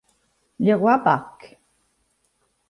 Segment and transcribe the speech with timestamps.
[0.57, 1.61] Leroy Bach